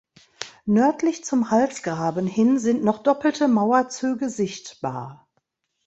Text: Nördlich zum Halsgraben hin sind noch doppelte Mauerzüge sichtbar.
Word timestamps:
Nördlich 0.65 1.23
zum 1.23 1.51
Halsgraben 1.51 2.25
hin 2.25 2.57
sind 2.57 2.83
noch 2.83 3.03
doppelte 3.03 3.47
Mauerzüge 3.47 4.29
sichtbar. 4.31 5.29